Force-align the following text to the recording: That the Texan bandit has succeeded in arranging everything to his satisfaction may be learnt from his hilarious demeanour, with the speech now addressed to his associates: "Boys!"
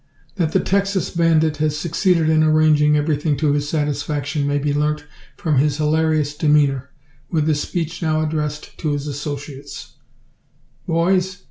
That 0.37 0.51
the 0.51 0.59
Texan 0.59 1.03
bandit 1.15 1.57
has 1.57 1.77
succeeded 1.77 2.27
in 2.27 2.41
arranging 2.43 2.97
everything 2.97 3.37
to 3.37 3.53
his 3.53 3.69
satisfaction 3.69 4.47
may 4.47 4.57
be 4.57 4.73
learnt 4.73 5.05
from 5.37 5.59
his 5.59 5.77
hilarious 5.77 6.35
demeanour, 6.35 6.89
with 7.29 7.45
the 7.45 7.53
speech 7.53 8.01
now 8.01 8.21
addressed 8.21 8.75
to 8.79 8.93
his 8.93 9.05
associates: 9.05 9.97
"Boys!" 10.87 11.37